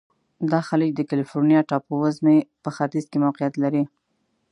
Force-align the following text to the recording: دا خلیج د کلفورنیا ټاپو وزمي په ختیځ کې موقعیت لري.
دا 0.51 0.59
خلیج 0.67 0.91
د 0.95 1.01
کلفورنیا 1.11 1.61
ټاپو 1.69 1.93
وزمي 2.03 2.37
په 2.63 2.69
ختیځ 2.75 3.05
کې 3.11 3.21
موقعیت 3.25 3.53
لري. 3.63 3.83